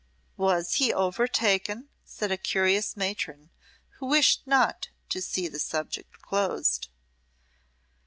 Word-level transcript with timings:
"Was 0.35 0.73
he 0.77 0.91
overtaken?" 0.91 1.89
said 2.03 2.31
a 2.31 2.37
curious 2.39 2.97
matron, 2.97 3.51
who 3.99 4.07
wished 4.07 4.47
not 4.47 4.89
to 5.09 5.21
see 5.21 5.47
the 5.47 5.59
subject 5.59 6.17
closed. 6.23 6.87